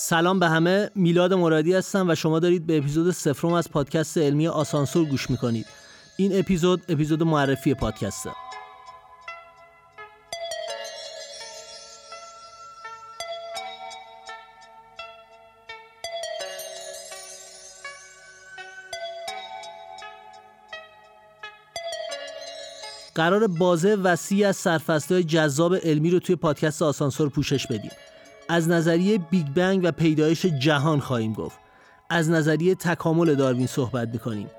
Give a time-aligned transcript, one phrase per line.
[0.00, 0.90] سلام به همه.
[0.94, 5.66] میلاد مرادی هستم و شما دارید به اپیزود سفرم از پادکست علمی آسانسور گوش می‌کنید.
[6.16, 8.30] این اپیزود اپیزود معرفی پادکسته
[23.14, 27.90] قرار بازه وسیع از سرفصلهای جذاب علمی رو توی پادکست آسانسور پوشش بدیم.
[28.50, 31.58] از نظریه بیگ بنگ و پیدایش جهان خواهیم گفت.
[32.10, 34.50] از نظریه تکامل داروین صحبت می‌کنیم.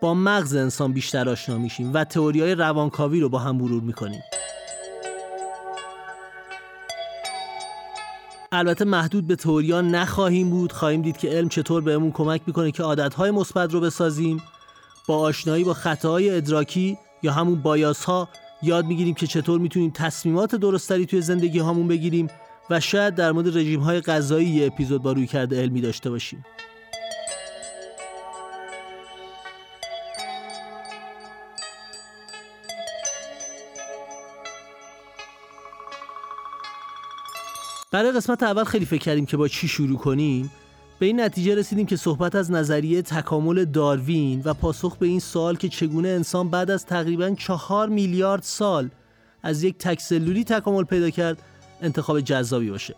[0.00, 4.22] با مغز انسان بیشتر آشنا میشیم و تئوری های روانکاوی رو با هم مرور می‌کنیم.
[8.52, 10.72] البته محدود به تئوریا نخواهیم بود.
[10.72, 14.42] خواهیم دید که علم چطور بهمون کمک می‌کنه که عادتهای مثبت رو بسازیم.
[15.06, 18.28] با آشنایی با خطاهای ادراکی یا همون بایاس ها
[18.62, 22.28] یاد می‌گیریم که چطور می‌تونیم تصمیمات درستری توی زندگی هامون بگیریم
[22.70, 26.44] و شاید در مورد رژیم های غذایی اپیزود با روی کرده علمی داشته باشیم.
[37.92, 40.50] برای قسمت اول خیلی فکر کردیم که با چی شروع کنیم.
[40.98, 45.56] به این نتیجه رسیدیم که صحبت از نظریه تکامل داروین و پاسخ به این سوال
[45.56, 48.90] که چگونه انسان بعد از تقریبا چهار میلیارد سال
[49.42, 51.42] از یک تکسلولی تکامل پیدا کرد
[51.82, 52.94] انتخاب جذابی باشه.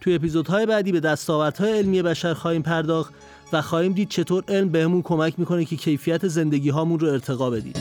[0.00, 3.14] توی اپیزودهای بعدی به دستاوردهای علمی بشر خواهیم پرداخت
[3.52, 7.72] و خواهیم دید چطور علم بهمون کمک می‌کنه که کیفیت زندگی هامون رو ارتقا بدیم.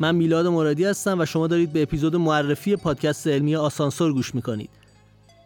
[0.00, 4.81] من میلاد مرادی هستم و شما دارید به اپیزود معرفی پادکست علمی آسانسور گوش می‌کنید.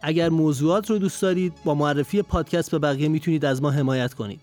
[0.01, 4.39] اگر موضوعات رو دوست دارید با معرفی پادکست به بقیه می‌تونید از ما حمایت کنید.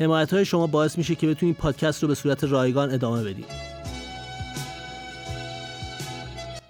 [0.00, 3.46] حمایت های شما باعث میشه که بتونید پادکست رو به صورت رایگان ادامه بدید.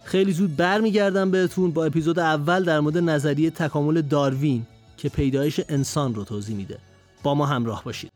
[0.04, 4.66] خیلی زود برمیگردم بهتون با اپیزود اول در مورد نظریه تکامل داروین
[4.96, 6.78] که پیدایش انسان رو توضیح میده.
[7.22, 8.12] با ما همراه باشید.